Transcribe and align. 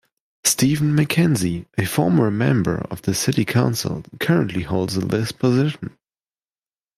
Steven 0.43 0.95
Mackenzie, 0.95 1.67
a 1.77 1.85
former 1.85 2.31
member 2.31 2.79
of 2.89 3.03
the 3.03 3.13
city 3.13 3.45
council, 3.45 4.01
currently 4.19 4.63
holds 4.63 4.95
this 4.95 5.31
position. 5.31 5.95